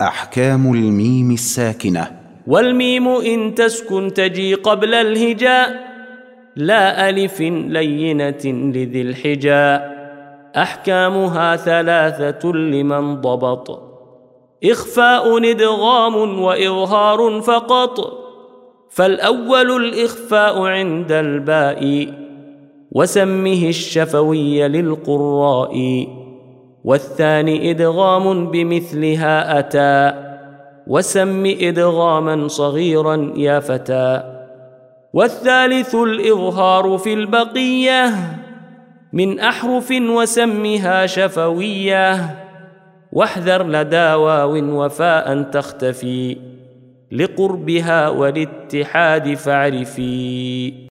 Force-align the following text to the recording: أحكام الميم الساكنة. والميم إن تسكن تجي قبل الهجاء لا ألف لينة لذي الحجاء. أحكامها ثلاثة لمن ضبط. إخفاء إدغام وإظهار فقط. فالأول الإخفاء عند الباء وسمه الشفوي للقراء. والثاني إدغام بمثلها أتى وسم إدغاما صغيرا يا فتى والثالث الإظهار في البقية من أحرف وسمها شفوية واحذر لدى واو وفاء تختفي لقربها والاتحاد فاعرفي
أحكام 0.00 0.72
الميم 0.72 1.30
الساكنة. 1.30 2.10
والميم 2.46 3.08
إن 3.08 3.54
تسكن 3.54 4.12
تجي 4.14 4.54
قبل 4.54 4.94
الهجاء 4.94 5.90
لا 6.56 7.08
ألف 7.08 7.40
لينة 7.40 8.40
لذي 8.44 9.02
الحجاء. 9.02 10.00
أحكامها 10.56 11.56
ثلاثة 11.56 12.52
لمن 12.52 13.14
ضبط. 13.14 13.82
إخفاء 14.64 15.50
إدغام 15.50 16.42
وإظهار 16.42 17.40
فقط. 17.40 18.20
فالأول 18.90 19.84
الإخفاء 19.84 20.62
عند 20.62 21.12
الباء 21.12 22.14
وسمه 22.92 23.68
الشفوي 23.68 24.68
للقراء. 24.68 26.06
والثاني 26.84 27.70
إدغام 27.70 28.50
بمثلها 28.50 29.58
أتى 29.58 30.30
وسم 30.86 31.46
إدغاما 31.46 32.48
صغيرا 32.48 33.32
يا 33.36 33.60
فتى 33.60 34.22
والثالث 35.12 35.94
الإظهار 35.94 36.98
في 36.98 37.12
البقية 37.12 38.14
من 39.12 39.40
أحرف 39.40 39.90
وسمها 39.90 41.06
شفوية 41.06 42.36
واحذر 43.12 43.66
لدى 43.66 44.14
واو 44.14 44.84
وفاء 44.84 45.42
تختفي 45.42 46.36
لقربها 47.12 48.08
والاتحاد 48.08 49.34
فاعرفي 49.34 50.74